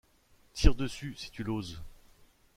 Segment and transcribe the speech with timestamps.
[0.55, 1.79] Tire dessus, si tu l’oses.